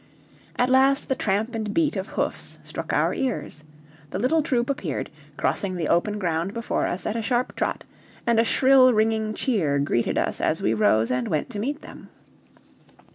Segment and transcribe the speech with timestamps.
[0.55, 3.63] At last the tramp and beat of hoofs struck our ears;
[4.09, 7.83] the little troop appeared, crossing the open ground before us at a sharp trot,
[8.25, 12.09] and a shrill ringing cheer greeted us as we rose and went to meet them.